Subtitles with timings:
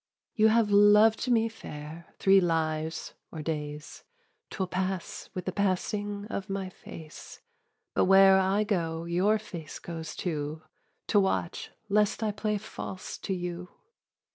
[0.33, 4.03] "You have loved me, Fair, three lives or days:
[4.49, 7.39] 'Twill pass with the passing of my face.
[7.93, 10.63] But where I go, your face goes too,
[11.05, 13.69] To watch lest I play false to you.